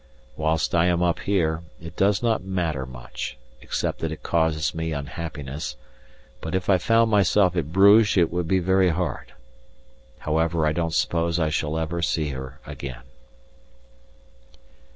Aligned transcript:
Whilst 0.35 0.73
I 0.73 0.87
am 0.87 1.03
up 1.03 1.19
here, 1.19 1.61
it 1.79 1.95
does 1.95 2.23
not 2.23 2.43
matter 2.43 2.87
much, 2.87 3.37
except 3.61 3.99
that 3.99 4.11
it 4.11 4.23
causes 4.23 4.73
me 4.73 4.93
unhappiness, 4.93 5.75
but 6.41 6.55
if 6.55 6.69
I 6.71 6.79
found 6.79 7.11
myself 7.11 7.55
at 7.55 7.71
Bruges 7.71 8.17
it 8.17 8.33
would 8.33 8.47
be 8.47 8.57
very 8.57 8.89
hard. 8.89 9.33
However, 10.21 10.65
I 10.65 10.71
don't 10.71 10.95
suppose 10.95 11.37
I 11.37 11.49
shall 11.49 11.77
ever 11.77 12.01
see 12.01 12.29
her 12.29 12.59
again. 12.65 13.03